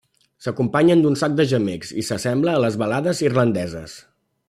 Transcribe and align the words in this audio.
S'acompanyen 0.45 1.03
d'un 1.03 1.17
sac 1.23 1.35
de 1.41 1.45
gemecs 1.53 1.93
i 2.03 2.07
s'assembla 2.09 2.57
a 2.57 2.65
les 2.67 2.79
balades 2.85 3.23
irlandeses. 3.31 4.01